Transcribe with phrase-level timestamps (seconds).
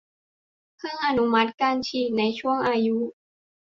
[0.77, 2.97] เพิ่งอนุมัติการฉีดในช่วงอายุ